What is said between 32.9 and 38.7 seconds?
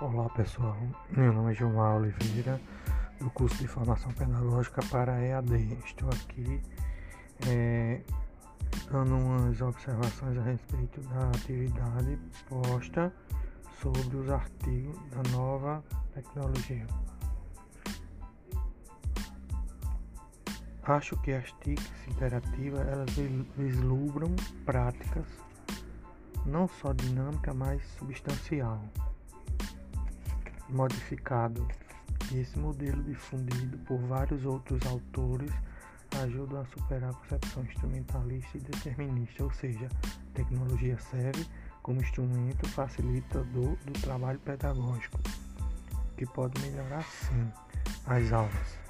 difundido por vários outros autores, ajuda a superar a concepção instrumentalista e